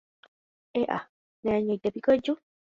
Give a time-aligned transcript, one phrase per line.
[0.81, 0.99] ¡E'a!
[1.43, 2.33] neañóntepiko eju.